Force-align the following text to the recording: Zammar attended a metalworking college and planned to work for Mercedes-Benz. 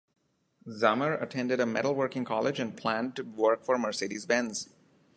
Zammar 0.67 1.13
attended 1.21 1.59
a 1.59 1.65
metalworking 1.65 2.25
college 2.25 2.59
and 2.59 2.75
planned 2.75 3.15
to 3.17 3.21
work 3.21 3.63
for 3.63 3.77
Mercedes-Benz. 3.77 4.69